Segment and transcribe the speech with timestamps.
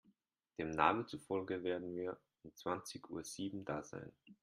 [0.57, 4.11] Dem Navi zufolge werden wir um zwanzig Uhr sieben da sein.